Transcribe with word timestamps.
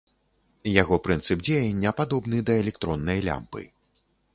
Яго 0.81 0.95
прынцып 1.09 1.45
дзеяння 1.49 1.95
падобны 2.03 2.37
да 2.49 2.53
электроннай 2.67 3.19
лямпы. 3.31 3.61